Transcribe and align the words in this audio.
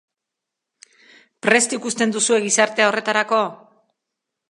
Prest 1.47 1.77
ikusten 1.79 2.17
duzue 2.17 2.43
gizartea 2.49 2.91
horretarako? 2.93 3.47